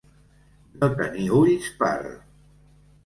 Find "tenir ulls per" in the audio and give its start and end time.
1.01-1.93